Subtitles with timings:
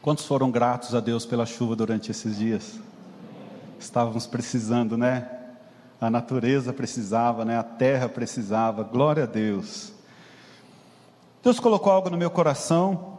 [0.00, 2.78] Quantos foram gratos a Deus pela chuva durante esses dias?
[3.80, 5.28] Estávamos precisando, né?
[6.00, 7.58] A natureza precisava, né?
[7.58, 8.84] A terra precisava.
[8.84, 9.92] Glória a Deus.
[11.42, 13.18] Deus colocou algo no meu coração.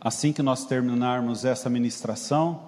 [0.00, 2.60] Assim que nós terminarmos essa ministração,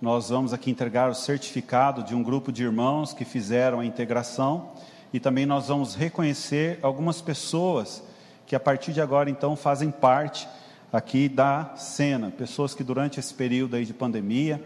[0.00, 4.70] nós vamos aqui entregar o certificado de um grupo de irmãos que fizeram a integração
[5.12, 8.02] e também nós vamos reconhecer algumas pessoas
[8.46, 10.48] que a partir de agora então fazem parte
[10.94, 14.62] aqui da cena, pessoas que durante esse período aí de pandemia,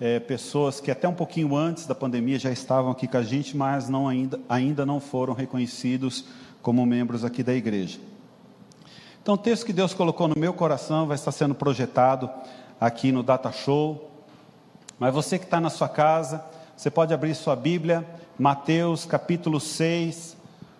[0.00, 3.56] é, pessoas que até um pouquinho antes da pandemia já estavam aqui com a gente,
[3.56, 6.24] mas não ainda, ainda não foram reconhecidos
[6.60, 8.00] como membros aqui da igreja.
[9.22, 12.28] Então, o texto que Deus colocou no meu coração vai estar sendo projetado
[12.80, 14.10] aqui no Data Show.
[14.98, 16.44] Mas você que está na sua casa,
[16.76, 18.04] você pode abrir sua Bíblia,
[18.36, 20.36] Mateus capítulo 6.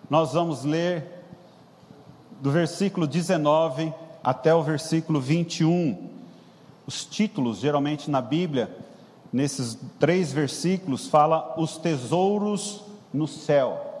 [0.09, 1.23] Nós vamos ler
[2.41, 6.09] do versículo 19 até o versículo 21.
[6.85, 8.75] Os títulos, geralmente na Bíblia,
[9.31, 12.83] nesses três versículos, fala os tesouros
[13.13, 13.91] no céu.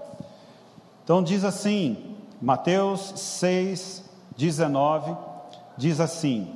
[1.03, 4.03] Então diz assim, Mateus 6,
[4.37, 5.15] 19,
[5.77, 6.53] diz assim: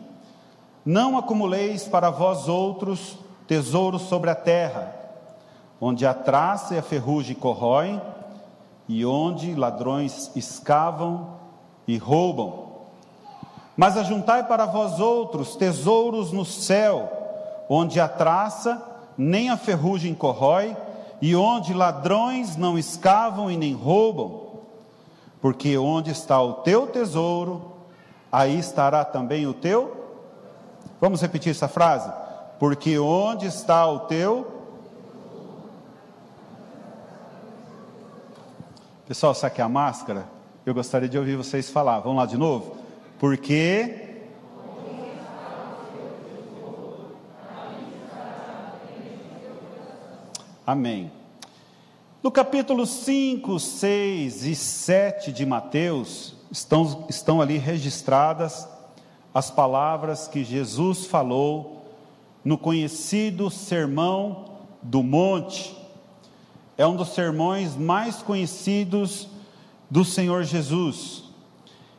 [0.85, 4.95] Não acumuleis para vós outros tesouros sobre a terra,
[5.79, 8.01] onde a traça e a ferrugem corroem,
[8.87, 11.35] e onde ladrões escavam
[11.87, 12.64] e roubam.
[13.75, 17.11] Mas ajuntai para vós outros tesouros no céu,
[17.69, 18.81] onde a traça
[19.17, 20.75] nem a ferrugem corrói,
[21.21, 24.45] e onde ladrões não escavam e nem roubam.
[25.41, 27.73] Porque onde está o teu tesouro,
[28.31, 30.05] aí estará também o teu.
[30.99, 32.11] Vamos repetir essa frase?
[32.59, 34.51] Porque onde está o teu.
[39.07, 40.25] Pessoal, saque a máscara?
[40.65, 41.99] Eu gostaria de ouvir vocês falar.
[41.99, 42.74] Vamos lá de novo?
[43.19, 44.03] Porque.
[50.67, 51.11] Amém.
[52.23, 58.67] No capítulo 5, 6 e 7 de Mateus, estão, estão ali registradas
[59.31, 61.85] as palavras que Jesus falou
[62.43, 65.75] no conhecido Sermão do Monte.
[66.77, 69.27] É um dos sermões mais conhecidos
[69.89, 71.24] do Senhor Jesus.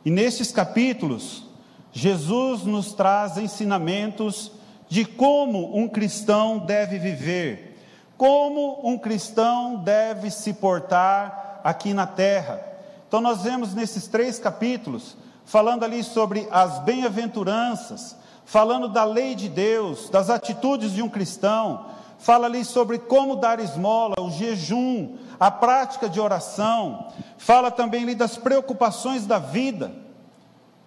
[0.07, 1.43] E nesses capítulos,
[1.91, 4.53] Jesus nos traz ensinamentos
[4.87, 7.77] de como um cristão deve viver,
[8.17, 12.65] como um cristão deve se portar aqui na terra.
[13.05, 19.49] Então, nós vemos nesses três capítulos, falando ali sobre as bem-aventuranças, falando da lei de
[19.49, 21.85] Deus, das atitudes de um cristão,
[22.19, 27.07] fala ali sobre como dar esmola, o jejum, a prática de oração,
[27.37, 29.91] fala também ali das preocupações da vida,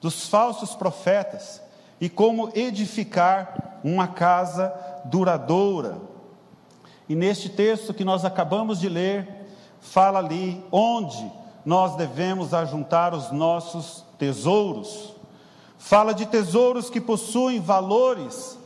[0.01, 1.61] dos falsos profetas
[2.01, 4.73] e como edificar uma casa
[5.05, 5.99] duradoura.
[7.09, 9.47] E neste texto que nós acabamos de ler,
[9.81, 11.31] fala ali onde
[11.65, 15.15] nós devemos ajuntar os nossos tesouros.
[15.77, 18.59] Fala de tesouros que possuem valores,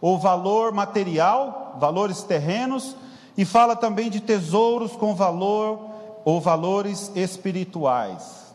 [0.00, 2.96] ou valor material, valores terrenos,
[3.36, 5.90] e fala também de tesouros com valor
[6.24, 8.54] ou valores espirituais.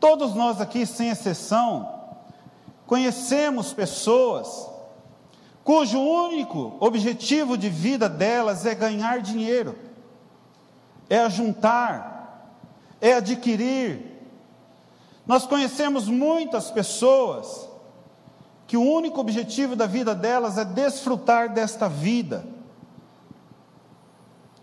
[0.00, 1.88] Todos nós aqui, sem exceção,
[2.86, 4.68] conhecemos pessoas
[5.62, 9.74] cujo único objetivo de vida delas é ganhar dinheiro,
[11.08, 12.60] é ajuntar,
[13.00, 14.12] é adquirir.
[15.26, 17.66] Nós conhecemos muitas pessoas
[18.66, 22.46] que o único objetivo da vida delas é desfrutar desta vida.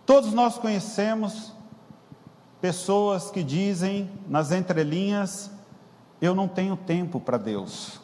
[0.05, 1.53] Todos nós conhecemos
[2.59, 5.51] pessoas que dizem nas entrelinhas:
[6.21, 7.99] Eu não tenho tempo para Deus.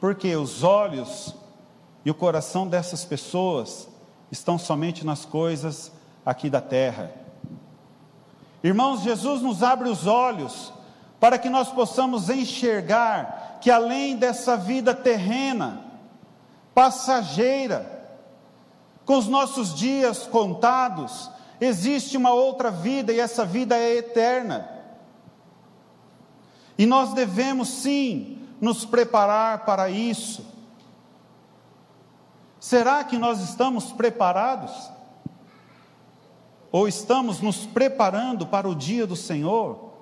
[0.00, 1.34] Porque os olhos
[2.04, 3.88] e o coração dessas pessoas
[4.30, 5.92] estão somente nas coisas
[6.24, 7.12] aqui da terra.
[8.62, 10.72] Irmãos, Jesus nos abre os olhos
[11.20, 15.80] para que nós possamos enxergar que além dessa vida terrena,
[16.74, 18.04] passageira,
[19.06, 24.68] com os nossos dias contados, existe uma outra vida e essa vida é eterna.
[26.76, 30.44] E nós devemos sim nos preparar para isso.
[32.60, 34.90] Será que nós estamos preparados?
[36.70, 39.94] Ou estamos nos preparando para o dia do Senhor,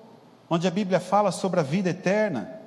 [0.50, 2.62] onde a Bíblia fala sobre a vida eterna?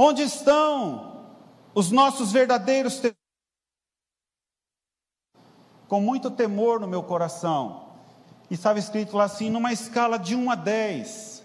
[0.00, 1.26] Onde estão
[1.74, 3.02] os nossos verdadeiros?
[5.88, 7.88] Com muito temor no meu coração,
[8.48, 11.38] e estava escrito lá assim, numa escala de 1 a 10.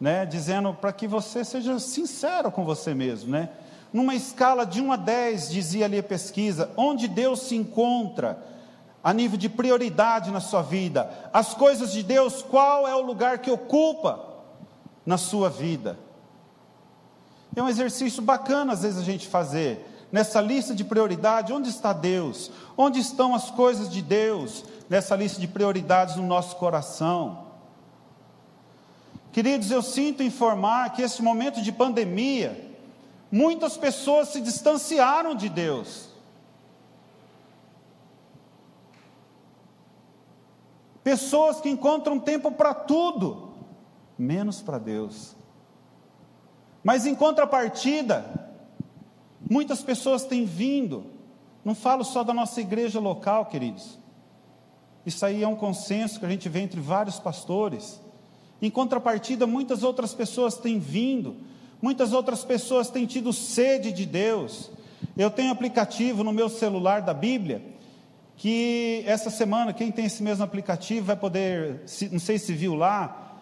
[0.00, 3.48] né, dizendo para que você seja sincero com você mesmo, né?
[3.92, 8.44] Numa escala de 1 a 10, dizia ali a pesquisa, onde Deus se encontra
[9.02, 13.38] a nível de prioridade na sua vida, as coisas de Deus, qual é o lugar
[13.38, 14.20] que ocupa
[15.06, 15.96] na sua vida?
[17.56, 19.90] É um exercício bacana às vezes a gente fazer.
[20.10, 22.50] Nessa lista de prioridade, onde está Deus?
[22.76, 27.44] Onde estão as coisas de Deus nessa lista de prioridades no nosso coração?
[29.32, 32.70] Queridos, eu sinto informar que esse momento de pandemia,
[33.30, 36.08] muitas pessoas se distanciaram de Deus.
[41.02, 43.52] Pessoas que encontram tempo para tudo,
[44.16, 45.34] menos para Deus.
[46.84, 48.26] Mas em contrapartida,
[49.50, 51.06] muitas pessoas têm vindo,
[51.64, 53.98] não falo só da nossa igreja local, queridos.
[55.06, 57.98] Isso aí é um consenso que a gente vê entre vários pastores.
[58.60, 61.36] Em contrapartida, muitas outras pessoas têm vindo,
[61.80, 64.70] muitas outras pessoas têm tido sede de Deus.
[65.16, 67.62] Eu tenho aplicativo no meu celular da Bíblia,
[68.36, 73.33] que essa semana, quem tem esse mesmo aplicativo vai poder, não sei se viu lá,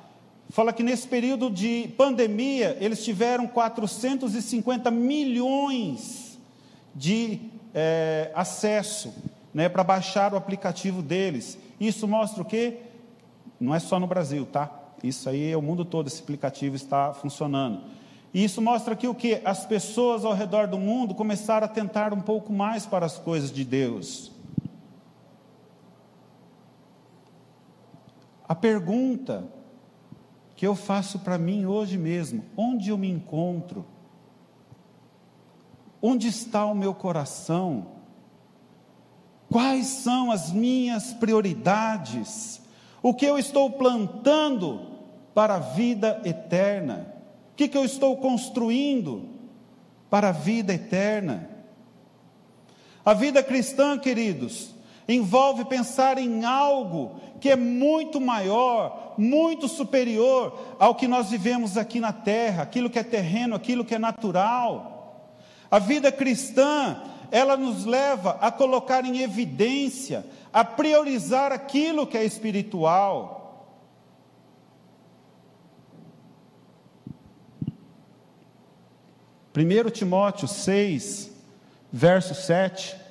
[0.51, 6.39] fala que nesse período de pandemia, eles tiveram 450 milhões
[6.95, 7.41] de
[7.75, 9.15] é, acesso
[9.53, 11.59] né, para baixar o aplicativo deles.
[11.81, 12.79] Isso mostra o quê?
[13.59, 14.71] Não é só no Brasil, tá?
[15.03, 17.83] Isso aí é o mundo todo, esse aplicativo está funcionando.
[18.33, 19.41] E isso mostra que o que?
[19.45, 23.53] As pessoas ao redor do mundo começaram a tentar um pouco mais para as coisas
[23.53, 24.33] de Deus.
[28.49, 29.45] A pergunta
[30.63, 33.85] que eu faço para mim hoje mesmo: onde eu me encontro?
[36.01, 37.89] Onde está o meu coração?
[39.51, 42.63] Quais são as minhas prioridades?
[43.03, 44.87] O que eu estou plantando
[45.35, 47.13] para a vida eterna?
[47.51, 49.31] O que, que eu estou construindo
[50.09, 51.51] para a vida eterna?
[53.05, 54.73] A vida cristã, queridos,
[55.09, 61.99] envolve pensar em algo que é muito maior, muito superior ao que nós vivemos aqui
[61.99, 65.37] na terra, aquilo que é terreno, aquilo que é natural.
[65.71, 72.25] A vida cristã, ela nos leva a colocar em evidência, a priorizar aquilo que é
[72.25, 73.43] espiritual.
[79.53, 81.31] Primeiro Timóteo 6,
[81.93, 83.02] verso 7,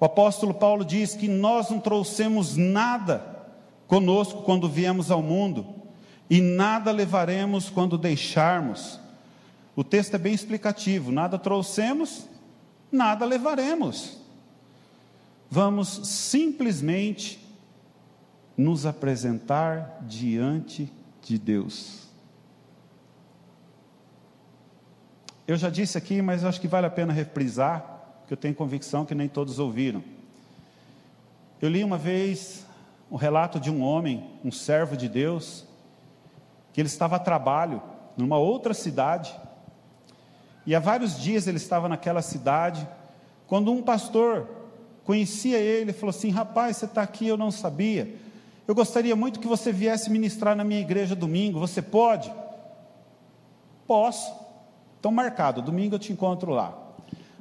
[0.00, 3.44] o apóstolo Paulo diz que nós não trouxemos nada
[3.86, 5.66] conosco quando viemos ao mundo,
[6.30, 8.98] e nada levaremos quando deixarmos.
[9.76, 12.26] O texto é bem explicativo: nada trouxemos,
[12.90, 14.18] nada levaremos.
[15.50, 17.44] Vamos simplesmente
[18.56, 22.08] nos apresentar diante de Deus.
[25.48, 27.89] Eu já disse aqui, mas acho que vale a pena reprisar,
[28.30, 30.04] porque eu tenho convicção que nem todos ouviram.
[31.60, 32.64] Eu li uma vez
[33.10, 35.66] um relato de um homem, um servo de Deus,
[36.72, 37.82] que ele estava a trabalho
[38.16, 39.34] numa outra cidade,
[40.64, 42.86] e há vários dias ele estava naquela cidade,
[43.48, 44.48] quando um pastor
[45.04, 48.14] conhecia ele falou assim: Rapaz, você está aqui, eu não sabia.
[48.68, 52.32] Eu gostaria muito que você viesse ministrar na minha igreja domingo, você pode?
[53.88, 54.32] Posso.
[55.00, 56.89] Então, marcado, domingo eu te encontro lá.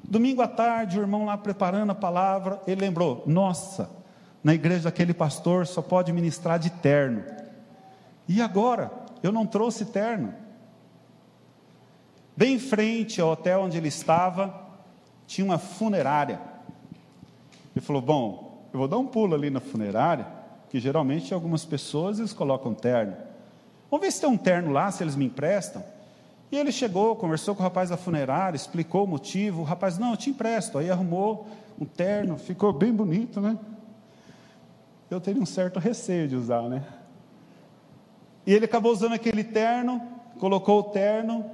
[0.04, 3.90] Domingo à tarde, o irmão lá preparando a palavra, ele lembrou: Nossa,
[4.44, 7.24] na igreja daquele pastor só pode ministrar de terno.
[8.28, 8.92] E agora?
[9.22, 10.34] Eu não trouxe terno.
[12.36, 14.68] Bem em frente ao hotel onde ele estava,
[15.28, 16.40] tinha uma funerária.
[17.76, 20.26] Ele falou: Bom, eu vou dar um pulo ali na funerária,
[20.70, 23.16] que geralmente algumas pessoas eles colocam terno.
[23.92, 25.84] Vamos ver se tem um terno lá, se eles me emprestam.
[26.52, 29.62] E ele chegou, conversou com o rapaz da funerária, explicou o motivo.
[29.62, 30.78] O rapaz, não, eu te empresto.
[30.78, 31.48] Aí arrumou
[31.80, 33.58] um terno, ficou bem bonito, né?
[35.10, 36.84] eu teria um certo receio de usar, né?
[38.46, 40.02] E ele acabou usando aquele terno,
[40.40, 41.46] colocou o terno,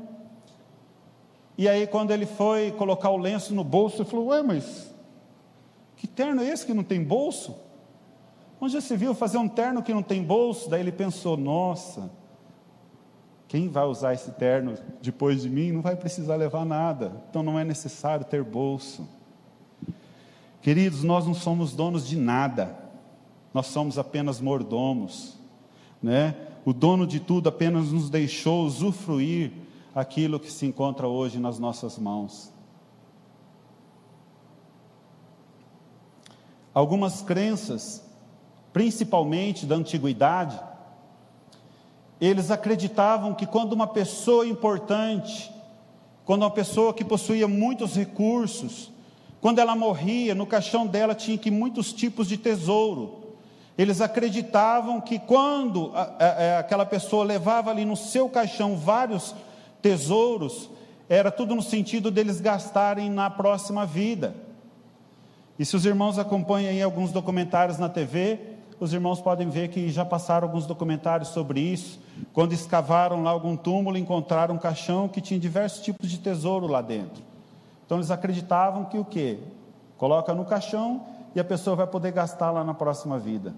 [1.58, 4.94] e aí quando ele foi colocar o lenço no bolso, ele falou: Ué, mas
[5.96, 7.56] que terno é esse que não tem bolso?
[8.60, 10.70] Onde já se viu fazer um terno que não tem bolso?
[10.70, 12.10] Daí ele pensou: Nossa,
[13.56, 17.58] quem vai usar esse terno depois de mim não vai precisar levar nada, então não
[17.58, 19.08] é necessário ter bolso.
[20.62, 22.84] Queridos, nós não somos donos de nada
[23.54, 25.38] nós somos apenas mordomos,
[26.04, 26.36] né?
[26.66, 29.54] O dono de tudo apenas nos deixou usufruir
[29.96, 32.52] aquilo que se encontra hoje nas nossas mãos.
[36.74, 38.04] Algumas crenças,
[38.74, 40.60] principalmente da antiguidade,
[42.20, 45.52] Eles acreditavam que quando uma pessoa importante,
[46.24, 48.92] quando uma pessoa que possuía muitos recursos,
[49.42, 53.26] quando ela morria, no caixão dela tinha que muitos tipos de tesouro.
[53.78, 59.36] Eles acreditavam que quando a, a, aquela pessoa levava ali no seu caixão vários
[59.82, 60.70] tesouros,
[61.08, 64.36] era tudo no sentido deles gastarem na próxima vida.
[65.60, 68.40] E se os irmãos acompanham aí alguns documentários na TV,
[68.80, 72.00] os irmãos podem ver que já passaram alguns documentários sobre isso.
[72.34, 76.82] Quando escavaram lá algum túmulo, encontraram um caixão que tinha diversos tipos de tesouro lá
[76.82, 77.24] dentro.
[77.86, 79.40] Então eles acreditavam que o quê?
[79.98, 83.54] Coloca no caixão e a pessoa vai poder gastar lá na próxima vida.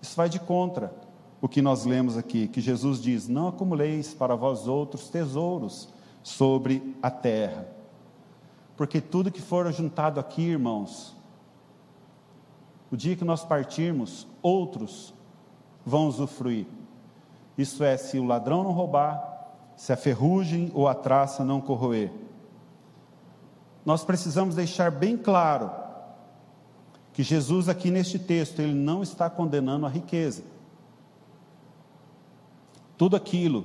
[0.00, 0.92] Isso vai de contra
[1.40, 5.88] o que nós lemos aqui, que Jesus diz: Não acumuleis para vós outros tesouros
[6.22, 7.66] sobre a terra,
[8.76, 11.16] porque tudo que for juntado aqui, irmãos,
[12.90, 15.14] o dia que nós partirmos, outros
[15.84, 16.66] vão usufruir.
[17.56, 19.28] Isso é, se o ladrão não roubar,
[19.76, 22.10] se a ferrugem ou a traça não corroer.
[23.84, 25.70] Nós precisamos deixar bem claro
[27.12, 30.44] que Jesus aqui neste texto, ele não está condenando a riqueza.
[32.96, 33.64] Tudo aquilo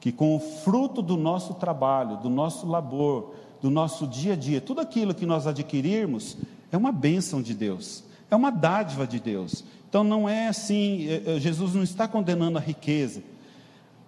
[0.00, 4.60] que com o fruto do nosso trabalho, do nosso labor, do nosso dia a dia,
[4.60, 6.36] tudo aquilo que nós adquirirmos,
[6.70, 9.64] é uma bênção de Deus, é uma dádiva de Deus.
[9.88, 13.22] Então não é assim, é, é, Jesus não está condenando a riqueza.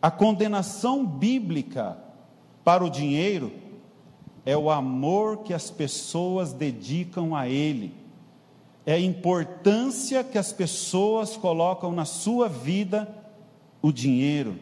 [0.00, 1.96] A condenação bíblica
[2.64, 3.52] para o dinheiro
[4.44, 7.98] é o amor que as pessoas dedicam a ele
[8.88, 13.06] é a importância que as pessoas colocam na sua vida
[13.82, 14.58] o dinheiro.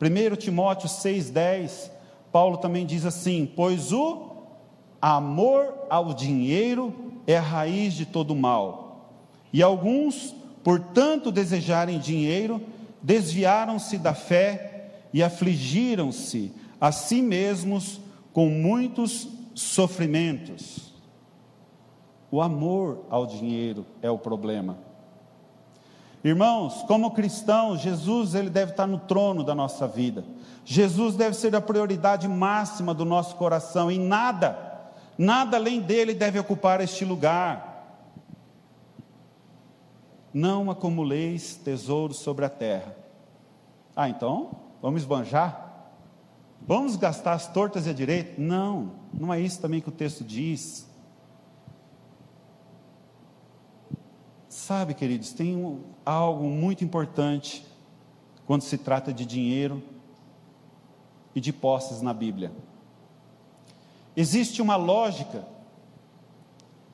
[0.00, 1.88] 1 Timóteo 6,10,
[2.32, 4.32] Paulo também diz assim: Pois o
[5.00, 6.92] amor ao dinheiro
[7.24, 8.81] é a raiz de todo mal.
[9.52, 12.60] E alguns, por tanto desejarem dinheiro,
[13.02, 18.00] desviaram-se da fé e afligiram-se a si mesmos
[18.32, 20.92] com muitos sofrimentos.
[22.30, 24.78] O amor ao dinheiro é o problema.
[26.24, 30.24] Irmãos, como cristãos, Jesus ele deve estar no trono da nossa vida.
[30.64, 34.56] Jesus deve ser a prioridade máxima do nosso coração e nada,
[35.18, 37.71] nada além dele deve ocupar este lugar.
[40.32, 42.96] Não acumuleis tesouros sobre a terra.
[43.94, 45.70] Ah, então, vamos esbanjar?
[46.66, 48.40] Vamos gastar as tortas e a direita?
[48.40, 50.88] Não, não é isso também que o texto diz.
[54.48, 57.66] Sabe, queridos, tem um, algo muito importante
[58.46, 59.82] quando se trata de dinheiro
[61.34, 62.52] e de posses na Bíblia.
[64.16, 65.44] Existe uma lógica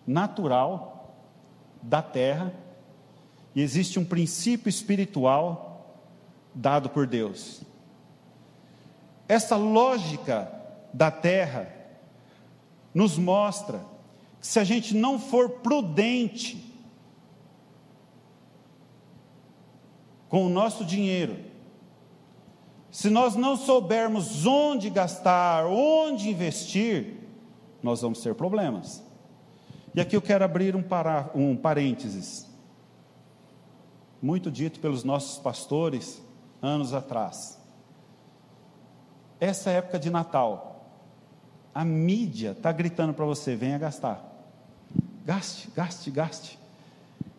[0.07, 1.15] natural
[1.83, 2.53] da terra
[3.59, 6.01] e existe um princípio espiritual
[6.55, 7.63] dado por Deus.
[9.27, 10.49] Essa lógica
[10.95, 11.69] da terra
[12.95, 13.85] nos mostra
[14.41, 16.73] que se a gente não for prudente
[20.29, 21.37] com o nosso dinheiro,
[22.93, 27.15] se nós não soubermos onde gastar, onde investir,
[27.83, 29.03] nós vamos ter problemas.
[29.93, 32.48] E aqui eu quero abrir um, para, um parênteses,
[34.21, 36.23] muito dito pelos nossos pastores
[36.61, 37.59] anos atrás.
[39.41, 40.85] Essa época de Natal,
[41.75, 44.25] a mídia está gritando para você: venha gastar.
[45.25, 46.59] Gaste, gaste, gaste.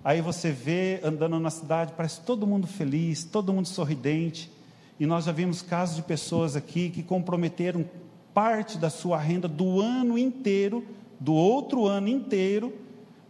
[0.04, 4.50] Aí você vê andando na cidade, parece todo mundo feliz, todo mundo sorridente.
[5.00, 7.86] E nós já vimos casos de pessoas aqui que comprometeram
[8.34, 10.86] parte da sua renda do ano inteiro,
[11.20, 12.74] do outro ano inteiro,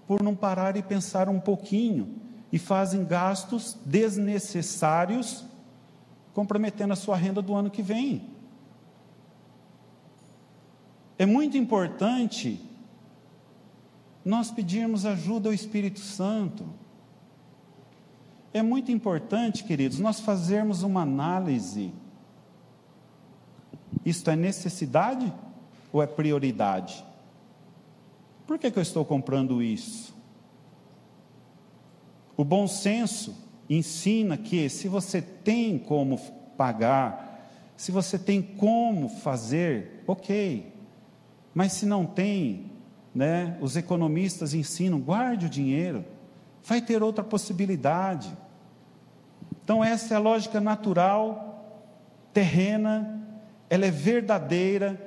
[0.07, 2.18] por não parar e pensar um pouquinho.
[2.51, 5.45] E fazem gastos desnecessários,
[6.33, 8.29] comprometendo a sua renda do ano que vem.
[11.17, 12.59] É muito importante
[14.23, 16.65] nós pedirmos ajuda ao Espírito Santo.
[18.53, 21.91] É muito importante, queridos, nós fazermos uma análise.
[24.05, 25.31] Isto é necessidade
[25.91, 27.03] ou é prioridade?
[28.47, 30.13] Por que, que eu estou comprando isso?
[32.39, 33.35] O bom senso
[33.69, 36.17] ensina que se você tem como
[36.55, 40.73] pagar, se você tem como fazer, ok.
[41.53, 42.71] Mas se não tem,
[43.13, 46.05] né, os economistas ensinam, guarde o dinheiro,
[46.63, 48.31] vai ter outra possibilidade.
[49.61, 51.83] Então, essa é a lógica natural,
[52.31, 53.21] terrena,
[53.69, 54.97] ela é verdadeira,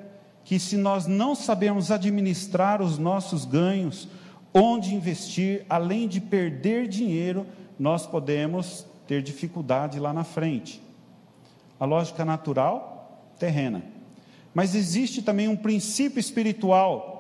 [0.45, 4.07] que se nós não sabemos administrar os nossos ganhos,
[4.55, 7.47] onde investir, além de perder dinheiro,
[7.79, 10.83] nós podemos ter dificuldade lá na frente.
[11.79, 13.83] A lógica natural, terrena.
[14.55, 17.13] Mas existe também um princípio espiritual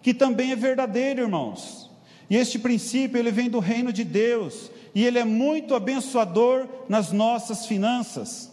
[0.00, 1.90] que também é verdadeiro, irmãos.
[2.30, 7.12] E este princípio, ele vem do reino de Deus, e ele é muito abençoador nas
[7.12, 8.52] nossas finanças.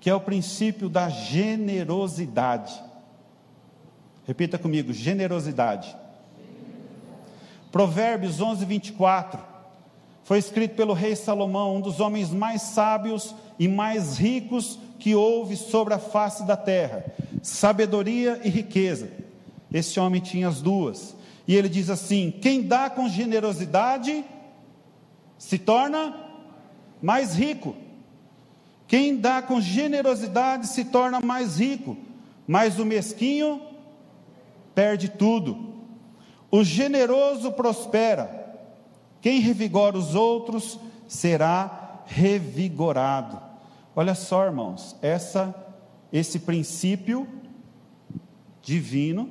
[0.00, 2.80] Que é o princípio da generosidade.
[4.26, 5.96] Repita comigo: generosidade.
[7.70, 9.40] Provérbios 11, 24.
[10.24, 15.56] Foi escrito pelo rei Salomão, um dos homens mais sábios e mais ricos que houve
[15.56, 17.04] sobre a face da terra.
[17.42, 19.08] Sabedoria e riqueza.
[19.72, 21.14] Esse homem tinha as duas.
[21.46, 24.24] E ele diz assim: quem dá com generosidade
[25.38, 26.14] se torna
[27.00, 27.76] mais rico.
[28.88, 31.96] Quem dá com generosidade se torna mais rico,
[32.46, 33.60] mas o mesquinho
[34.74, 35.75] perde tudo.
[36.50, 38.54] O generoso prospera.
[39.20, 43.40] Quem revigora os outros será revigorado.
[43.94, 45.54] Olha só, irmãos, essa
[46.12, 47.26] esse princípio
[48.62, 49.28] divino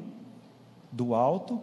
[0.91, 1.61] do alto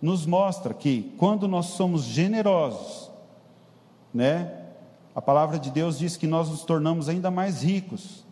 [0.00, 3.10] nos mostra que quando nós somos generosos,
[4.12, 4.62] né?
[5.14, 8.24] A palavra de Deus diz que nós nos tornamos ainda mais ricos.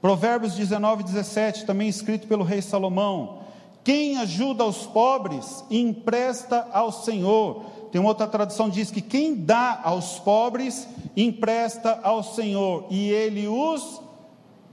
[0.00, 3.40] Provérbios 19, 17, também escrito pelo rei Salomão:
[3.82, 7.64] Quem ajuda os pobres empresta ao Senhor.
[7.90, 14.00] Tem outra tradução diz que quem dá aos pobres empresta ao Senhor e ele os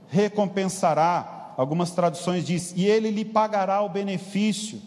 [0.08, 1.54] recompensará.
[1.56, 4.80] Algumas traduções diz e ele lhe pagará o benefício.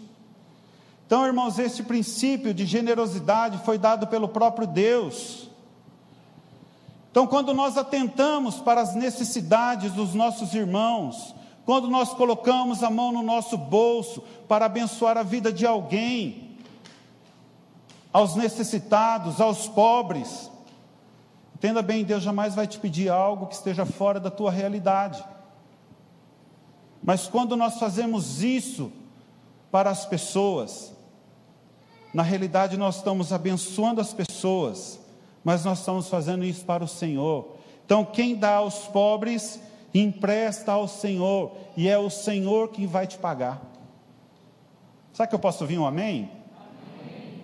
[1.06, 5.50] Então, irmãos, esse princípio de generosidade foi dado pelo próprio Deus.
[7.12, 11.36] Então, quando nós atentamos para as necessidades dos nossos irmãos,
[11.66, 16.58] quando nós colocamos a mão no nosso bolso para abençoar a vida de alguém,
[18.12, 20.52] aos necessitados, aos pobres,
[21.56, 25.24] entenda bem, Deus jamais vai te pedir algo que esteja fora da tua realidade.
[27.02, 28.92] Mas quando nós fazemos isso
[29.72, 30.94] para as pessoas,
[32.14, 35.00] na realidade, nós estamos abençoando as pessoas,
[35.44, 37.56] mas nós estamos fazendo isso para o Senhor.
[37.86, 39.60] Então, quem dá aos pobres,
[39.94, 43.62] empresta ao Senhor, e é o Senhor quem vai te pagar.
[45.14, 46.30] Será que eu posso ouvir um amém?
[46.60, 47.44] amém.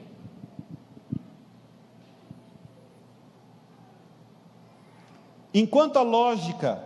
[5.53, 6.81] Enquanto a lógica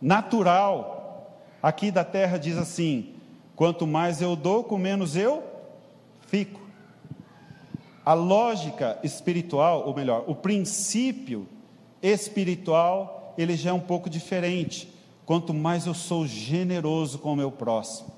[0.00, 3.14] natural aqui da terra diz assim:
[3.54, 5.42] quanto mais eu dou, com menos eu
[6.26, 6.60] fico.
[8.04, 11.46] A lógica espiritual, ou melhor, o princípio
[12.02, 14.92] espiritual, ele já é um pouco diferente.
[15.24, 18.12] Quanto mais eu sou generoso com o meu próximo,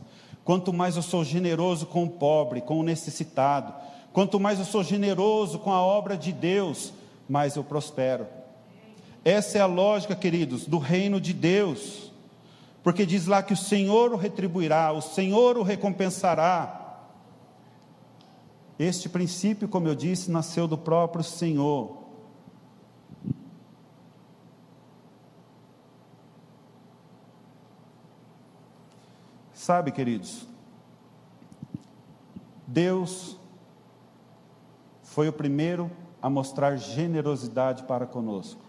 [0.45, 3.75] quanto mais eu sou generoso com o pobre, com o necessitado,
[4.13, 6.93] quanto mais eu sou generoso com a obra de Deus,
[7.29, 8.27] mais eu prospero.
[9.25, 12.13] Essa é a lógica, queridos, do reino de Deus.
[12.83, 16.99] Porque diz lá que o Senhor o retribuirá, o Senhor o recompensará.
[18.79, 22.04] Este princípio, como eu disse, nasceu do próprio Senhor.
[29.65, 30.47] Sabe, queridos,
[32.67, 33.41] Deus
[35.03, 38.61] foi o primeiro a mostrar generosidade para conosco.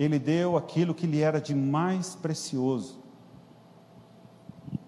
[0.00, 2.98] Ele deu aquilo que lhe era de mais precioso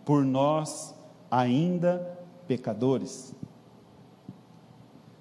[0.05, 0.93] por nós
[1.31, 2.19] ainda
[2.49, 3.33] pecadores.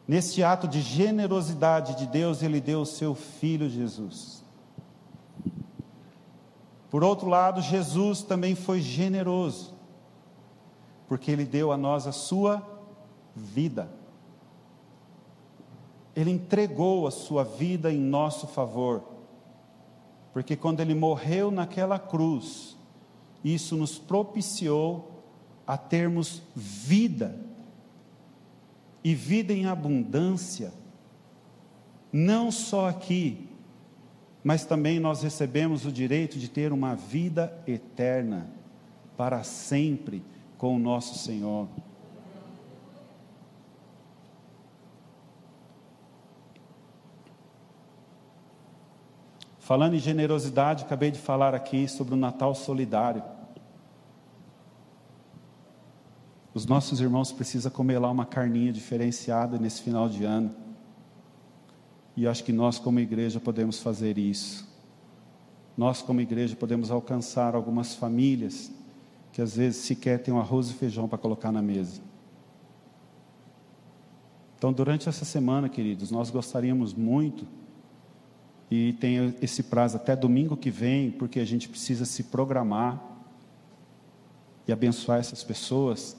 [0.08, 4.41] Neste ato de generosidade de Deus, Ele deu o seu Filho Jesus.
[6.92, 9.74] Por outro lado, Jesus também foi generoso,
[11.08, 12.62] porque Ele deu a nós a sua
[13.34, 13.90] vida.
[16.14, 19.04] Ele entregou a sua vida em nosso favor,
[20.34, 22.76] porque quando Ele morreu naquela cruz,
[23.42, 25.24] isso nos propiciou
[25.66, 27.40] a termos vida,
[29.02, 30.74] e vida em abundância,
[32.12, 33.50] não só aqui,
[34.44, 38.48] mas também nós recebemos o direito de ter uma vida eterna,
[39.16, 40.24] para sempre,
[40.58, 41.68] com o nosso Senhor.
[49.60, 53.24] Falando em generosidade, acabei de falar aqui sobre o Natal solidário.
[56.54, 60.54] Os nossos irmãos precisam comer lá uma carninha diferenciada nesse final de ano.
[62.16, 64.70] E acho que nós, como igreja, podemos fazer isso.
[65.78, 68.72] Nós, como igreja, podemos alcançar algumas famílias
[69.32, 72.02] que às vezes sequer têm um arroz e feijão para colocar na mesa.
[74.58, 77.48] Então, durante essa semana, queridos, nós gostaríamos muito,
[78.70, 83.02] e tem esse prazo até domingo que vem, porque a gente precisa se programar
[84.66, 86.16] e abençoar essas pessoas.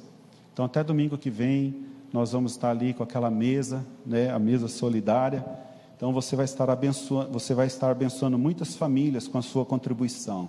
[0.52, 4.68] Então, até domingo que vem, nós vamos estar ali com aquela mesa, né, a mesa
[4.68, 5.42] solidária.
[6.02, 10.48] Então, você vai estar abençoando, você vai estar abençoando muitas famílias com a sua contribuição.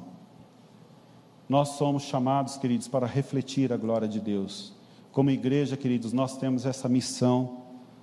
[1.48, 4.74] Nós somos chamados, queridos, para refletir a glória de Deus.
[5.12, 7.62] Como igreja, queridos, nós temos essa missão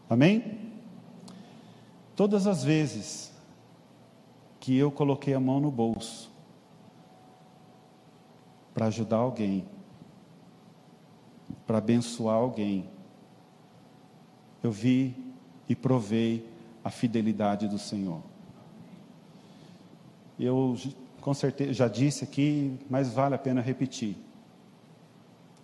[0.08, 0.58] Amém?
[2.16, 3.32] Todas as vezes
[4.58, 6.30] que eu coloquei a mão no bolso
[8.72, 9.66] para ajudar alguém,
[11.66, 12.88] para abençoar alguém,
[14.62, 15.16] eu vi
[15.68, 16.49] e provei
[16.82, 18.22] a fidelidade do Senhor.
[20.38, 20.76] Eu
[21.20, 24.16] com certeza já disse aqui, mas vale a pena repetir.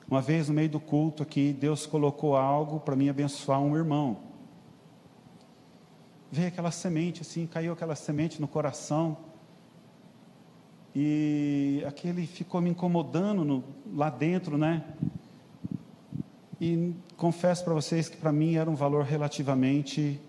[0.08, 4.26] Uma vez no meio do culto aqui, Deus colocou algo para mim abençoar um irmão
[6.30, 9.16] veio aquela semente assim, caiu aquela semente no coração.
[10.94, 14.84] E aquele ficou me incomodando no, lá dentro, né?
[16.60, 20.20] E confesso para vocês que para mim era um valor relativamente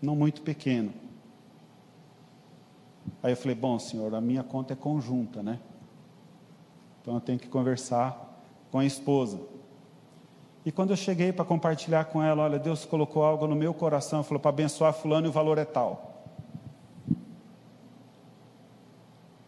[0.00, 0.92] não muito pequeno.
[3.22, 5.58] Aí eu falei: Bom, senhor, a minha conta é conjunta, né?
[7.00, 9.40] Então eu tenho que conversar com a esposa.
[10.64, 14.22] E quando eu cheguei para compartilhar com ela, olha, Deus colocou algo no meu coração,
[14.22, 16.22] falou para abençoar fulano e o valor é tal.
[17.08, 17.16] Eu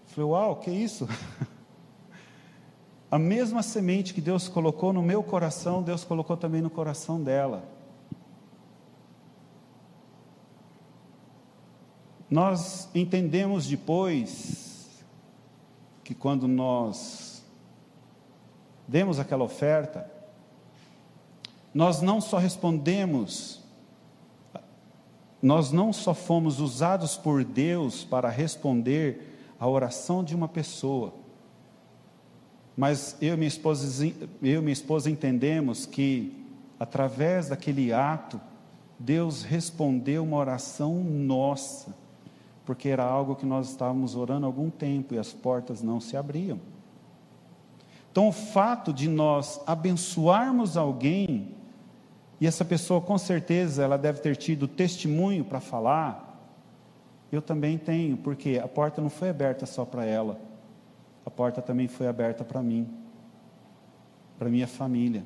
[0.07, 1.07] falei, uau, que isso?
[3.11, 7.65] A mesma semente que Deus colocou no meu coração, Deus colocou também no coração dela.
[12.31, 15.03] Nós entendemos depois
[16.05, 17.45] que quando nós
[18.87, 20.09] demos aquela oferta,
[21.75, 23.61] nós não só respondemos,
[25.43, 31.13] nós não só fomos usados por Deus para responder a oração de uma pessoa,
[32.77, 34.07] mas eu e minha esposa,
[34.43, 36.33] eu e minha esposa entendemos que,
[36.79, 38.41] através daquele ato,
[38.99, 41.95] Deus respondeu uma oração nossa,
[42.71, 46.17] porque era algo que nós estávamos orando há algum tempo e as portas não se
[46.17, 46.61] abriam.
[48.13, 51.49] Então, o fato de nós abençoarmos alguém
[52.41, 56.41] e essa pessoa, com certeza, ela deve ter tido testemunho para falar.
[57.33, 60.41] Eu também tenho, porque a porta não foi aberta só para ela,
[61.27, 62.89] a porta também foi aberta para mim,
[64.39, 65.25] para minha família.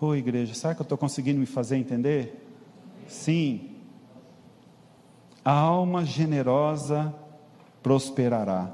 [0.00, 2.44] Ô igreja, será que eu estou conseguindo me fazer entender?
[3.06, 3.69] Sim.
[5.44, 7.14] A alma generosa
[7.82, 8.70] prosperará.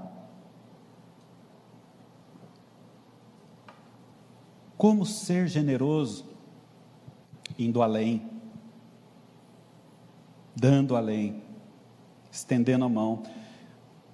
[4.77, 6.27] Como ser generoso?
[7.59, 8.29] Indo além,
[10.55, 11.43] dando além,
[12.31, 13.23] estendendo a mão.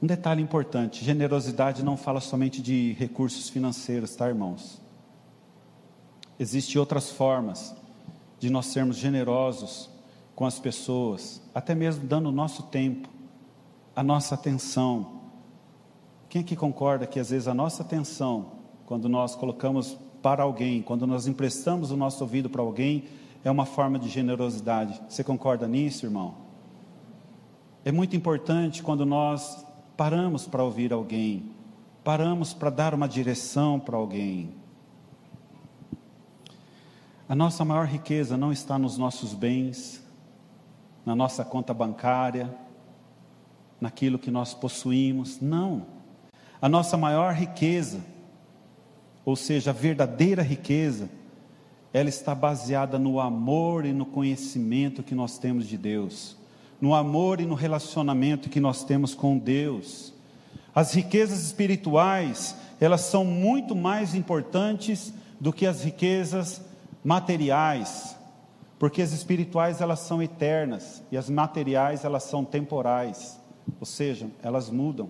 [0.00, 4.80] Um detalhe importante: generosidade não fala somente de recursos financeiros, tá, irmãos?
[6.38, 7.74] Existem outras formas
[8.38, 9.88] de nós sermos generosos
[10.34, 13.08] com as pessoas, até mesmo dando o nosso tempo,
[13.94, 15.20] a nossa atenção.
[16.28, 18.52] Quem aqui concorda que às vezes a nossa atenção,
[18.86, 23.04] quando nós colocamos para alguém, quando nós emprestamos o nosso ouvido para alguém,
[23.44, 25.00] é uma forma de generosidade.
[25.08, 26.34] Você concorda nisso, irmão?
[27.84, 29.66] É muito importante quando nós
[29.96, 31.50] paramos para ouvir alguém,
[32.04, 34.54] paramos para dar uma direção para alguém.
[37.28, 40.01] A nossa maior riqueza não está nos nossos bens,
[41.04, 42.54] na nossa conta bancária,
[43.80, 45.86] naquilo que nós possuímos, não.
[46.60, 48.00] A nossa maior riqueza
[49.24, 51.08] ou seja, a verdadeira riqueza,
[51.92, 56.36] ela está baseada no amor e no conhecimento que nós temos de Deus,
[56.80, 60.12] no amor e no relacionamento que nós temos com Deus.
[60.74, 66.60] As riquezas espirituais, elas são muito mais importantes do que as riquezas
[67.04, 68.16] materiais,
[68.82, 73.40] porque as espirituais elas são eternas e as materiais elas são temporais,
[73.78, 75.08] ou seja, elas mudam.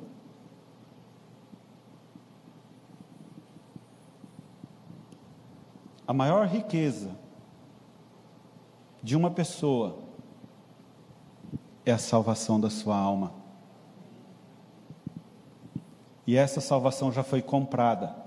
[6.06, 7.16] a maior riqueza
[9.02, 10.00] de uma pessoa
[11.87, 13.32] é a salvação da sua alma.
[16.26, 18.21] E essa salvação já foi comprada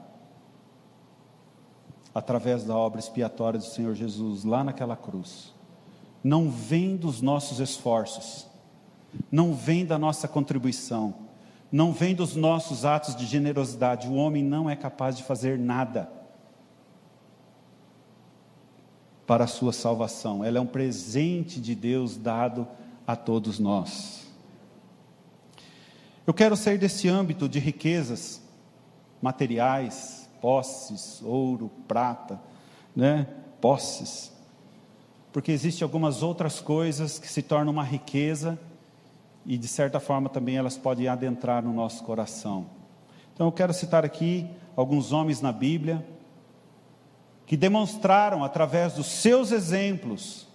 [2.16, 5.54] através da obra expiatória do Senhor Jesus lá naquela cruz.
[6.24, 8.48] Não vem dos nossos esforços,
[9.30, 11.14] não vem da nossa contribuição,
[11.70, 14.08] não vem dos nossos atos de generosidade.
[14.08, 16.10] O homem não é capaz de fazer nada
[19.28, 20.42] para a sua salvação.
[20.42, 22.66] Ela é um presente de Deus dado
[23.06, 24.26] a todos nós.
[26.26, 28.42] Eu quero sair desse âmbito de riquezas
[29.22, 32.40] materiais, posses, ouro, prata,
[32.96, 33.28] né?
[33.60, 34.32] Posses.
[35.32, 38.58] Porque existem algumas outras coisas que se tornam uma riqueza
[39.46, 42.66] e de certa forma também elas podem adentrar no nosso coração.
[43.34, 46.06] Então eu quero citar aqui alguns homens na Bíblia
[47.46, 50.48] que demonstraram através dos seus exemplos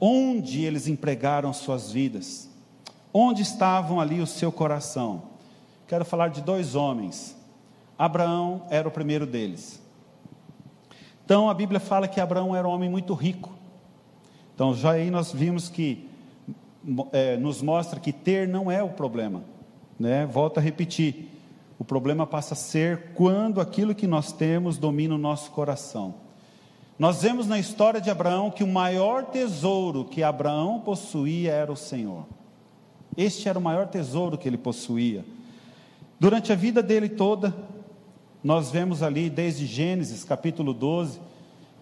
[0.00, 2.48] onde eles empregaram suas vidas,
[3.12, 5.22] onde estavam ali o seu coração.
[5.86, 7.36] Quero falar de dois homens.
[7.98, 9.82] Abraão era o primeiro deles.
[11.24, 13.52] Então a Bíblia fala que Abraão era um homem muito rico.
[14.54, 16.08] Então já aí nós vimos que
[17.12, 19.42] é, nos mostra que ter não é o problema,
[19.98, 20.24] né?
[20.26, 21.28] Volto a repetir.
[21.78, 26.14] O problema passa a ser quando aquilo que nós temos domina o nosso coração.
[26.98, 31.76] Nós vemos na história de Abraão que o maior tesouro que Abraão possuía era o
[31.76, 32.26] Senhor.
[33.16, 35.24] Este era o maior tesouro que ele possuía.
[36.18, 37.54] Durante a vida dele toda,
[38.42, 41.20] nós vemos ali desde Gênesis capítulo 12,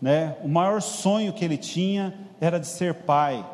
[0.01, 3.45] né, o maior sonho que ele tinha era de ser pai.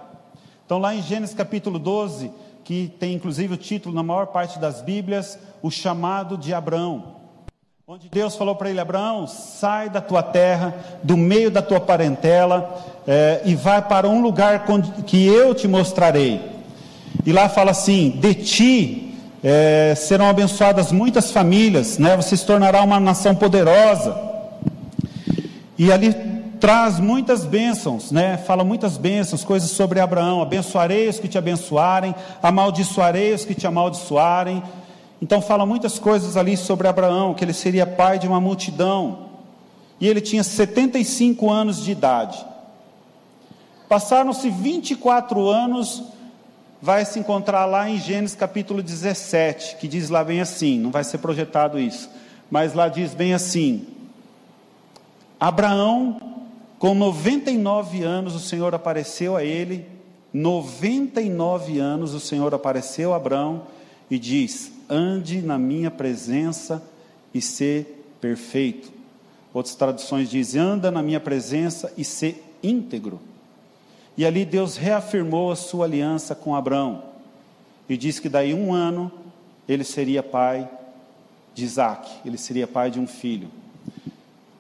[0.64, 2.30] Então, lá em Gênesis capítulo 12,
[2.64, 7.16] que tem inclusive o título na maior parte das Bíblias, o chamado de Abraão.
[7.86, 12.80] Onde Deus falou para ele: Abraão, sai da tua terra, do meio da tua parentela,
[13.06, 14.64] é, e vai para um lugar
[15.06, 16.40] que eu te mostrarei.
[17.26, 19.11] E lá fala assim: de ti
[19.42, 22.16] é, serão abençoadas muitas famílias, né?
[22.16, 24.16] você se tornará uma nação poderosa.
[25.76, 26.14] E ali
[26.60, 28.36] traz muitas bênçãos, né?
[28.36, 30.40] Fala muitas bênçãos, coisas sobre Abraão.
[30.40, 34.62] Abençoarei os que te abençoarem, amaldiçoarei os que te amaldiçoarem.
[35.20, 39.30] Então fala muitas coisas ali sobre Abraão, que ele seria pai de uma multidão.
[40.00, 42.44] E ele tinha 75 anos de idade.
[43.88, 46.04] Passaram-se 24 anos,
[46.82, 51.04] vai se encontrar lá em Gênesis capítulo 17, que diz lá bem assim, não vai
[51.04, 52.10] ser projetado isso,
[52.50, 53.86] mas lá diz bem assim:
[55.38, 56.32] Abraão
[56.82, 59.86] com 99 anos, o Senhor apareceu a ele.
[60.34, 63.62] 99 anos, o Senhor apareceu a Abraão
[64.10, 66.82] e diz: Ande na minha presença
[67.32, 68.92] e ser perfeito.
[69.54, 73.20] Outras traduções dizem: Anda na minha presença e ser íntegro.
[74.16, 77.02] E ali Deus reafirmou a sua aliança com Abraão
[77.88, 79.10] e disse que daí um ano
[79.68, 80.68] ele seria pai
[81.54, 83.50] de Isaac, ele seria pai de um filho.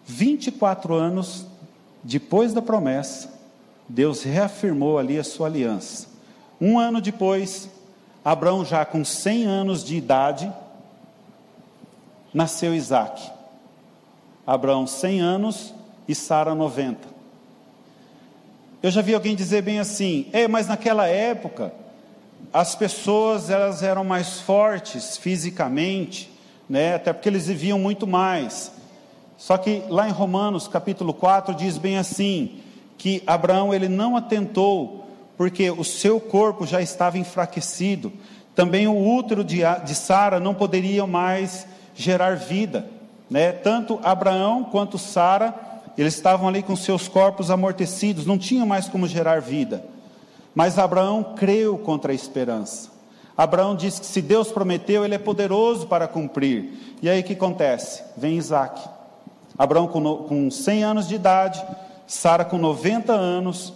[0.06, 1.46] 24 anos
[2.02, 3.32] depois da promessa,
[3.88, 6.08] Deus reafirmou ali a sua aliança.
[6.60, 7.68] Um ano depois,
[8.24, 10.52] Abraão, já com 100 anos de idade,
[12.32, 13.30] nasceu Isaac.
[14.46, 15.74] Abraão, 100 anos
[16.08, 17.11] e Sara, 90.
[18.82, 21.72] Eu já vi alguém dizer bem assim: é, mas naquela época,
[22.52, 26.28] as pessoas elas eram mais fortes fisicamente,
[26.68, 28.72] né, até porque eles viviam muito mais.
[29.38, 32.60] Só que lá em Romanos, capítulo 4, diz bem assim,
[32.98, 38.12] que Abraão ele não atentou, porque o seu corpo já estava enfraquecido.
[38.52, 42.88] Também o útero de, de Sara não poderia mais gerar vida,
[43.30, 43.52] né?
[43.52, 45.54] Tanto Abraão quanto Sara,
[45.96, 49.84] eles estavam ali com seus corpos amortecidos, não tinham mais como gerar vida.
[50.54, 52.90] Mas Abraão creu contra a esperança.
[53.36, 56.96] Abraão disse que se Deus prometeu, ele é poderoso para cumprir.
[57.00, 58.02] E aí o que acontece?
[58.16, 58.80] Vem Isaac.
[59.58, 61.64] Abraão com, com 100 anos de idade,
[62.06, 63.72] Sara com 90 anos.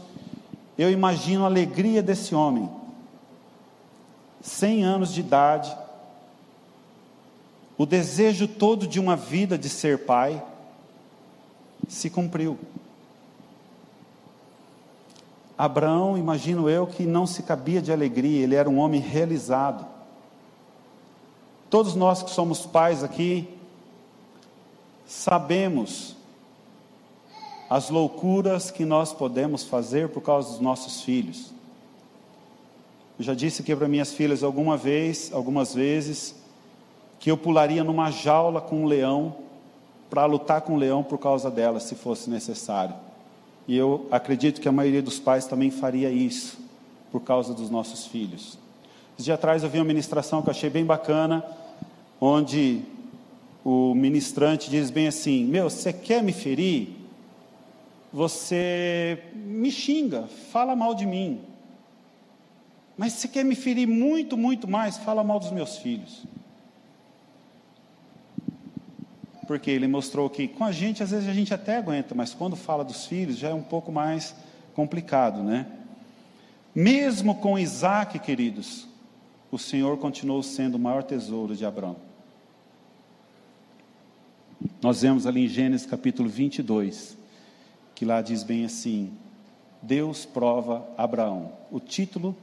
[0.76, 2.68] Eu imagino a alegria desse homem.
[4.42, 5.76] 100 anos de idade,
[7.76, 10.42] o desejo todo de uma vida de ser pai
[11.88, 12.58] se cumpriu.
[15.56, 19.86] Abraão, imagino eu, que não se cabia de alegria, ele era um homem realizado.
[21.70, 23.48] Todos nós que somos pais aqui,
[25.06, 26.14] sabemos
[27.70, 31.52] as loucuras que nós podemos fazer por causa dos nossos filhos.
[33.18, 36.34] Eu já disse aqui para minhas filhas alguma vez, algumas vezes,
[37.18, 39.45] que eu pularia numa jaula com um leão
[40.08, 42.94] para lutar com o leão por causa dela, se fosse necessário.
[43.66, 46.58] E eu acredito que a maioria dos pais também faria isso
[47.10, 48.58] por causa dos nossos filhos.
[49.16, 51.44] Esse dia atrás eu vi uma ministração que eu achei bem bacana,
[52.20, 52.82] onde
[53.64, 56.90] o ministrante diz bem assim: Meu, você quer me ferir?
[58.12, 61.40] Você me xinga, fala mal de mim.
[62.96, 66.24] Mas se quer me ferir muito, muito mais, fala mal dos meus filhos.
[69.46, 72.56] Porque ele mostrou que com a gente, às vezes a gente até aguenta, mas quando
[72.56, 74.34] fala dos filhos já é um pouco mais
[74.74, 75.66] complicado, né?
[76.74, 78.86] Mesmo com Isaac, queridos,
[79.50, 81.96] o Senhor continuou sendo o maior tesouro de Abraão.
[84.82, 87.16] Nós vemos ali em Gênesis capítulo 22,
[87.94, 89.12] que lá diz bem assim:
[89.80, 91.52] Deus prova Abraão.
[91.70, 92.36] O título,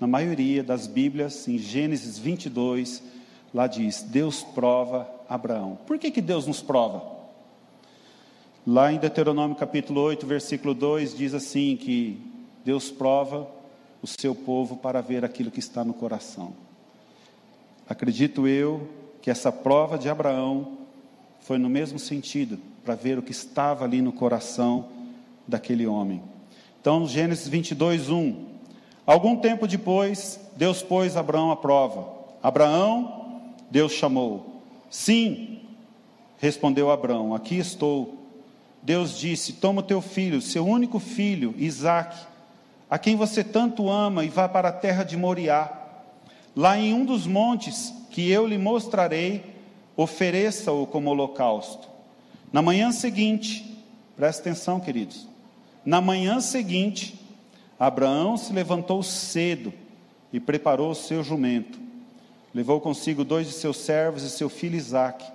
[0.00, 3.02] na maioria das Bíblias, em Gênesis 22,
[3.52, 5.78] lá diz: Deus prova Abraão.
[5.86, 7.02] Por que, que Deus nos prova?
[8.66, 12.20] Lá em Deuteronômio capítulo 8, versículo 2, diz assim: que
[12.64, 13.48] Deus prova
[14.02, 16.52] o seu povo para ver aquilo que está no coração.
[17.88, 18.88] Acredito eu
[19.22, 20.78] que essa prova de Abraão
[21.40, 24.88] foi no mesmo sentido, para ver o que estava ali no coração
[25.46, 26.22] daquele homem.
[26.80, 28.46] Então, Gênesis 22, 1.
[29.04, 32.08] Algum tempo depois, Deus pôs Abraão à prova.
[32.42, 33.25] Abraão,
[33.70, 34.62] Deus chamou.
[34.90, 35.60] Sim,
[36.38, 38.26] respondeu Abraão, aqui estou.
[38.82, 42.24] Deus disse: Toma o teu filho, seu único filho, Isaque,
[42.88, 45.72] a quem você tanto ama, e vá para a terra de Moriá.
[46.54, 49.44] Lá em um dos montes que eu lhe mostrarei,
[49.96, 51.88] ofereça-o como holocausto.
[52.52, 53.84] Na manhã seguinte,
[54.16, 55.28] presta atenção, queridos.
[55.84, 57.20] Na manhã seguinte,
[57.78, 59.72] Abraão se levantou cedo
[60.32, 61.85] e preparou o seu jumento.
[62.54, 65.30] Levou consigo dois de seus servos e seu filho Isaque.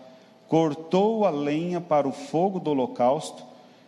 [0.48, 3.44] Cortou a lenha para o fogo do holocausto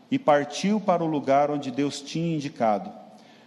[0.09, 2.91] e partiu para o lugar onde Deus tinha indicado.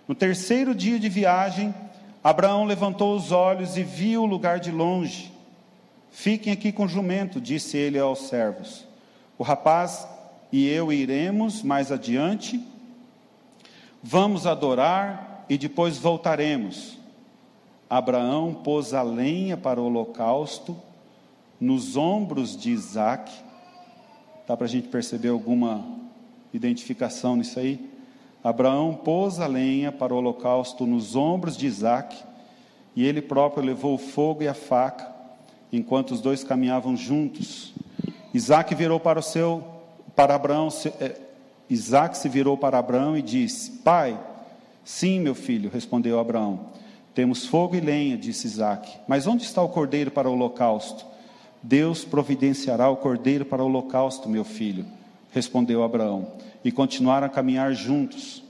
[0.08, 1.74] No terceiro dia de viagem,
[2.22, 5.32] Abraão levantou os olhos e viu o lugar de longe.
[6.10, 8.84] Fiquem aqui com o jumento, disse ele aos servos.
[9.38, 10.08] O rapaz
[10.50, 12.60] e eu iremos mais adiante,
[14.02, 16.95] vamos adorar e depois voltaremos.
[17.88, 20.76] Abraão pôs a lenha para o holocausto
[21.60, 23.32] nos ombros de Isaac.
[24.46, 25.84] Dá para a gente perceber alguma
[26.52, 27.90] identificação nisso aí?
[28.42, 32.16] Abraão pôs a lenha para o holocausto nos ombros de Isaac,
[32.94, 35.14] e ele próprio levou o fogo e a faca
[35.72, 37.74] enquanto os dois caminhavam juntos.
[38.32, 39.64] Isaac virou para o seu,
[40.14, 40.68] para Abraão,
[41.00, 41.16] é,
[41.68, 44.18] Isaac se virou para Abraão e disse: Pai,
[44.84, 46.60] sim, meu filho, respondeu Abraão.
[47.16, 48.92] Temos fogo e lenha, disse Isaac.
[49.08, 51.02] Mas onde está o cordeiro para o holocausto?
[51.62, 54.84] Deus providenciará o cordeiro para o holocausto, meu filho,
[55.32, 56.32] respondeu Abraão.
[56.62, 58.42] E continuaram a caminhar juntos.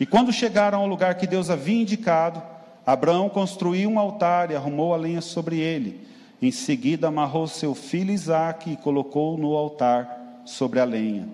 [0.00, 2.42] E quando chegaram ao lugar que Deus havia indicado,
[2.86, 6.00] Abraão construiu um altar e arrumou a lenha sobre ele.
[6.40, 11.28] Em seguida, amarrou seu filho Isaque e colocou no altar sobre a lenha.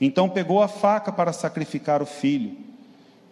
[0.00, 2.56] Então pegou a faca para sacrificar o filho.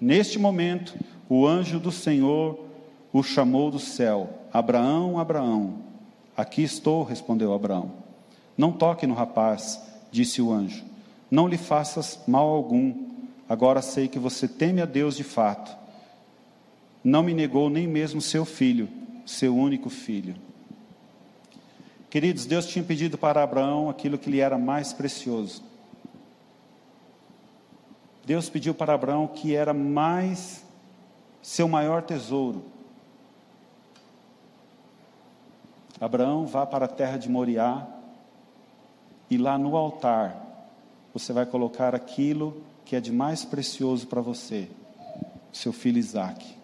[0.00, 0.96] Neste momento,
[1.28, 2.66] o anjo do Senhor
[3.12, 5.74] o chamou do céu: Abraão, Abraão.
[6.36, 7.90] Aqui estou, respondeu Abraão.
[8.56, 10.84] Não toque no rapaz, disse o anjo.
[11.30, 13.08] Não lhe faças mal algum.
[13.48, 15.76] Agora sei que você teme a Deus de fato.
[17.02, 18.88] Não me negou nem mesmo seu filho,
[19.24, 20.34] seu único filho.
[22.10, 25.62] Queridos, Deus tinha pedido para Abraão aquilo que lhe era mais precioso.
[28.24, 30.64] Deus pediu para Abraão que era mais
[31.42, 32.64] seu maior tesouro.
[36.00, 37.86] Abraão vá para a terra de Moriá
[39.30, 40.44] e lá no altar
[41.12, 44.68] você vai colocar aquilo que é de mais precioso para você,
[45.52, 46.56] seu filho Isaque.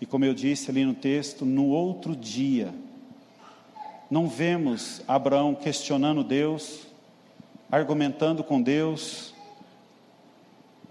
[0.00, 2.74] E como eu disse ali no texto, no outro dia,
[4.10, 6.86] não vemos Abraão questionando Deus,
[7.70, 9.34] argumentando com Deus.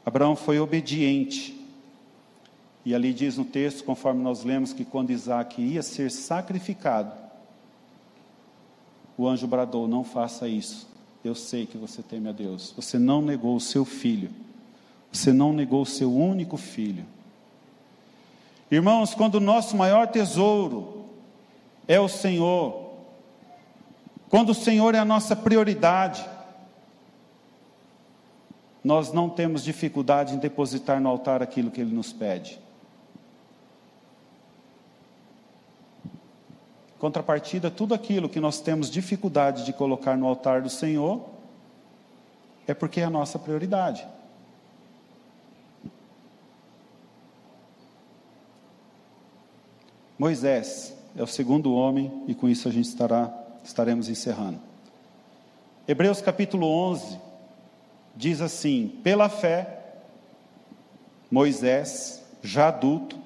[0.05, 1.58] Abraão foi obediente.
[2.89, 7.11] E ali diz no texto, conforme nós lemos, que quando Isaac ia ser sacrificado,
[9.15, 10.89] o anjo bradou: Não faça isso.
[11.23, 12.73] Eu sei que você teme a Deus.
[12.75, 14.31] Você não negou o seu filho.
[15.11, 17.05] Você não negou o seu único filho.
[18.71, 21.05] Irmãos, quando o nosso maior tesouro
[21.87, 22.89] é o Senhor,
[24.29, 26.27] quando o Senhor é a nossa prioridade,
[28.83, 32.59] nós não temos dificuldade em depositar no altar aquilo que Ele nos pede.
[36.99, 41.25] Contrapartida, tudo aquilo que nós temos dificuldade de colocar no altar do Senhor,
[42.67, 44.05] é porque é a nossa prioridade.
[50.17, 53.33] Moisés é o segundo homem, e com isso a gente estará
[53.63, 54.59] estaremos encerrando.
[55.87, 57.17] Hebreus capítulo 11
[58.15, 59.79] diz assim: pela fé,
[61.31, 63.17] Moisés, já adulto,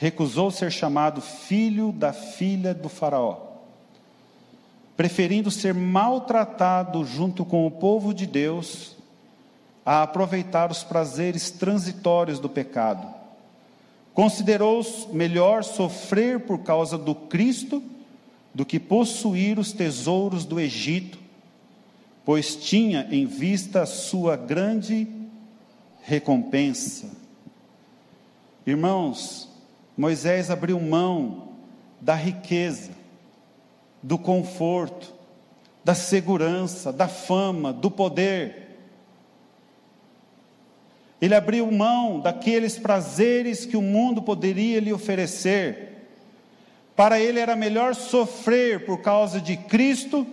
[0.00, 3.36] recusou ser chamado filho da filha do Faraó.
[4.96, 8.96] preferindo ser maltratado junto com o povo de Deus,
[9.84, 13.06] a aproveitar os prazeres transitórios do pecado.
[14.12, 14.82] Considerou
[15.12, 17.82] melhor sofrer por causa do Cristo
[18.54, 21.18] do que possuir os tesouros do Egito,
[22.24, 25.08] pois tinha em vista a sua grande
[26.02, 27.10] recompensa.
[28.66, 29.49] Irmãos,
[30.00, 31.48] Moisés abriu mão
[32.00, 32.92] da riqueza,
[34.02, 35.12] do conforto,
[35.84, 38.78] da segurança, da fama, do poder.
[41.20, 46.08] Ele abriu mão daqueles prazeres que o mundo poderia lhe oferecer.
[46.96, 50.26] Para ele era melhor sofrer por causa de Cristo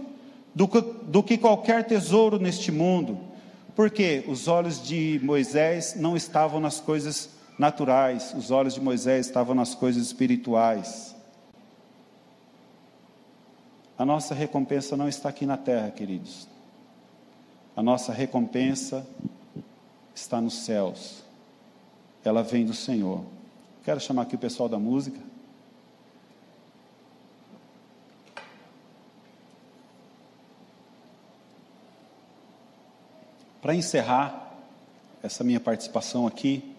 [0.55, 3.19] do que, do que qualquer tesouro neste mundo.
[3.75, 9.55] Porque os olhos de Moisés não estavam nas coisas naturais, os olhos de Moisés estavam
[9.55, 11.15] nas coisas espirituais.
[13.97, 16.47] A nossa recompensa não está aqui na terra, queridos.
[17.75, 19.05] A nossa recompensa
[20.13, 21.23] está nos céus.
[22.23, 23.23] Ela vem do Senhor.
[23.83, 25.19] Quero chamar aqui o pessoal da música.
[33.61, 34.53] Para encerrar
[35.23, 36.76] essa minha participação aqui,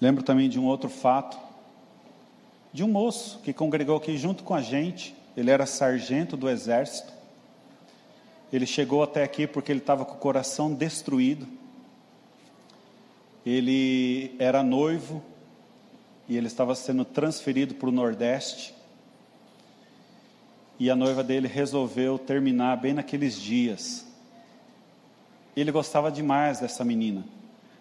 [0.00, 1.50] lembro também de um outro fato
[2.72, 5.14] de um moço que congregou aqui junto com a gente.
[5.36, 7.12] Ele era sargento do exército.
[8.52, 11.46] Ele chegou até aqui porque ele estava com o coração destruído.
[13.44, 15.22] Ele era noivo
[16.28, 18.74] e ele estava sendo transferido para o Nordeste.
[20.78, 24.06] E a noiva dele resolveu terminar bem naqueles dias.
[25.56, 27.24] Ele gostava demais dessa menina,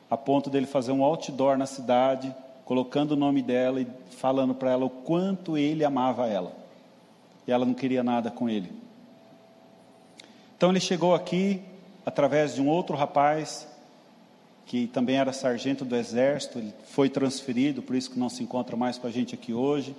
[0.10, 2.34] a ponto dele fazer um outdoor na cidade
[2.70, 6.54] colocando o nome dela e falando para ela o quanto ele amava ela.
[7.48, 8.72] E ela não queria nada com ele.
[10.56, 11.64] Então ele chegou aqui
[12.06, 13.68] através de um outro rapaz
[14.68, 18.78] que também era sargento do exército, ele foi transferido, por isso que não se encontra
[18.78, 19.96] mais com a gente aqui hoje.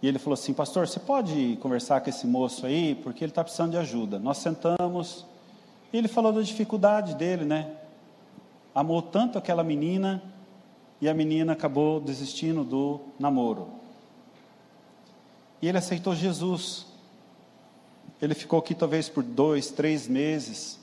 [0.00, 3.42] E ele falou assim: Pastor, você pode conversar com esse moço aí, porque ele está
[3.42, 4.20] precisando de ajuda.
[4.20, 5.26] Nós sentamos
[5.92, 7.72] e ele falou da dificuldade dele, né?
[8.78, 10.22] Amou tanto aquela menina
[11.00, 13.70] e a menina acabou desistindo do namoro.
[15.60, 16.86] E ele aceitou Jesus.
[18.22, 20.78] Ele ficou aqui talvez por dois, três meses.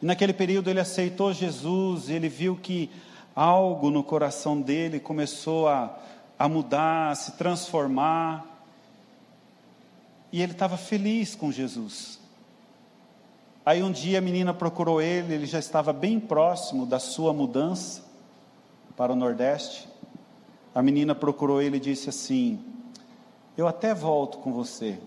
[0.00, 2.88] E naquele período ele aceitou Jesus, e ele viu que
[3.36, 5.94] algo no coração dele começou a,
[6.38, 8.46] a mudar, a se transformar.
[10.32, 12.21] E ele estava feliz com Jesus.
[13.64, 18.02] Aí um dia a menina procurou ele, ele já estava bem próximo da sua mudança
[18.96, 19.88] para o Nordeste,
[20.74, 22.60] a menina procurou ele e disse assim:
[23.56, 24.98] Eu até volto com você,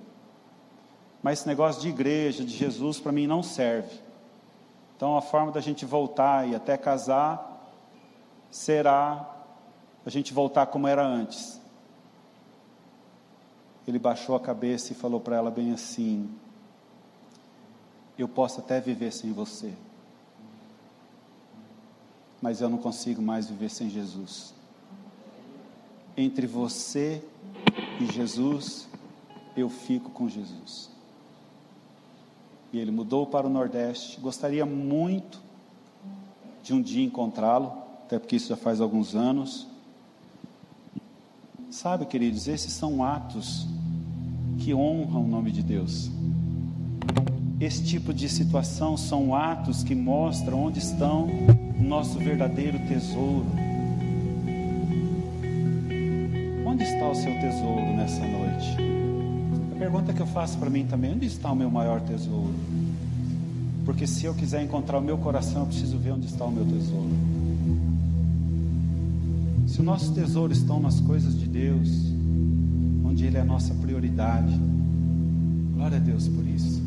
[1.22, 4.00] mas esse negócio de igreja, de Jesus, para mim não serve.
[4.96, 7.70] Então a forma da gente voltar e até casar
[8.50, 9.36] será
[10.06, 11.60] a gente voltar como era antes.
[13.86, 16.30] Ele baixou a cabeça e falou para ela bem assim:
[18.18, 19.74] Eu posso até viver sem você
[22.46, 24.54] mas eu não consigo mais viver sem Jesus.
[26.16, 27.20] Entre você
[28.00, 28.88] e Jesus,
[29.58, 30.92] eu fico com Jesus.
[32.72, 34.20] E ele mudou para o Nordeste.
[34.20, 35.42] Gostaria muito
[36.62, 39.66] de um dia encontrá-lo, até porque isso já faz alguns anos.
[41.72, 43.66] Sabe, queridos, esses são atos
[44.60, 46.12] que honram o nome de Deus.
[47.60, 51.30] Esse tipo de situação são atos que mostram onde estão
[51.80, 53.46] nosso verdadeiro tesouro.
[56.66, 58.76] Onde está o seu tesouro nessa noite?
[59.74, 62.54] A pergunta que eu faço para mim também: onde está o meu maior tesouro?
[63.86, 66.66] Porque se eu quiser encontrar o meu coração, eu preciso ver onde está o meu
[66.66, 67.16] tesouro.
[69.68, 71.90] Se o nosso tesouro estão nas coisas de Deus,
[73.06, 74.60] onde Ele é a nossa prioridade,
[75.74, 76.85] glória a Deus por isso.